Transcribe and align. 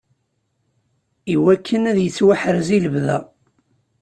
Iwakken 1.33 1.83
ad 1.91 1.97
yettwaḥrez 2.01 2.67
i 2.77 2.79
lebda. 2.83 3.17